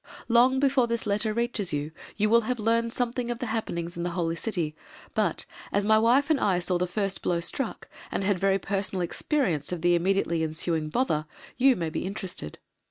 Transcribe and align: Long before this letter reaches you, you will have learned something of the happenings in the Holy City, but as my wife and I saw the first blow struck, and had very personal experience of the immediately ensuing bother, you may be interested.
Long 0.27 0.59
before 0.59 0.87
this 0.87 1.05
letter 1.05 1.31
reaches 1.31 1.71
you, 1.73 1.91
you 2.17 2.27
will 2.27 2.41
have 2.41 2.57
learned 2.57 2.91
something 2.91 3.29
of 3.29 3.37
the 3.37 3.45
happenings 3.45 3.95
in 3.95 4.01
the 4.01 4.09
Holy 4.17 4.35
City, 4.35 4.75
but 5.13 5.45
as 5.71 5.85
my 5.85 5.99
wife 5.99 6.31
and 6.31 6.39
I 6.39 6.57
saw 6.57 6.79
the 6.79 6.87
first 6.87 7.21
blow 7.21 7.39
struck, 7.39 7.87
and 8.11 8.23
had 8.23 8.39
very 8.39 8.57
personal 8.57 9.03
experience 9.03 9.71
of 9.71 9.83
the 9.83 9.93
immediately 9.93 10.41
ensuing 10.41 10.89
bother, 10.89 11.27
you 11.55 11.75
may 11.75 11.91
be 11.91 12.03
interested. 12.03 12.57